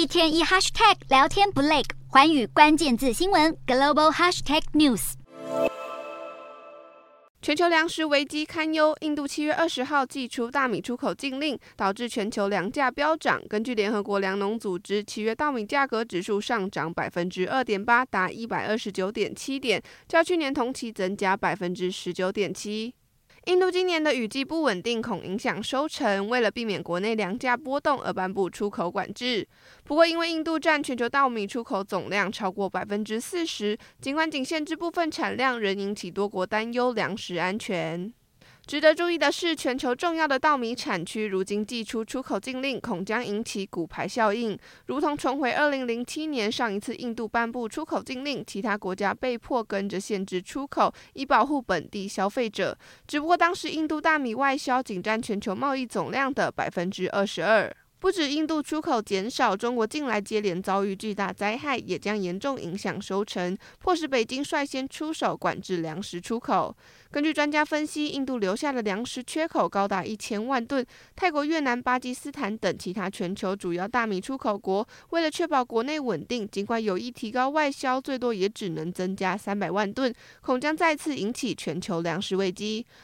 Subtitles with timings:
[0.00, 5.12] 一天一 hashtag 聊天不累，寰宇关键字新闻 global hashtag news。
[7.42, 13.42] 全球粮食危机堪忧，印度七月二十号祭出大米出口禁令，导致全球粮价飙涨。
[13.46, 22.94] 根据联合国粮农组织，七月稻米价格指数上涨百分之二点八，达一百二十九点七点，较去年同期增加百分之十九点七。
[23.46, 26.28] 印度今年的雨季不稳定，恐影响收成。
[26.28, 29.48] 为了避免国内粮价波动而颁布出口管制。
[29.82, 38.12] 不过，因为印度占全球稻米出口总量超过百分之四十，尽管仅限制部分产量，仍引起多国担忧粮食安全。
[38.70, 44.56] 值得注意的是，全球重要的稻米产区如今祭出出口禁令，恐将引起骨牌效应，
[44.86, 52.78] 如同重回二零零七年上一次印度颁布出口禁令，其他国家被迫跟着限制出口，以保护本地消费者。
[53.08, 57.74] 只不过当时印度大米外销仅占全球贸易总量的百分之二十二。
[58.00, 66.74] 不止印度出口减少，中国近来接连遭遇巨大灾害，也将严重影响收成，迫使北京率先出手管制粮食出口。
[67.10, 70.84] 根据专家分析，印度留下的粮食缺口高达一千万吨。
[71.14, 82.86] 泰国、越南、巴基斯坦等其他全球主要大米出口国，为了确保国内稳定，尽管有意提高外销，最多也只能增加三百万吨，恐将再次引起全球粮食危机。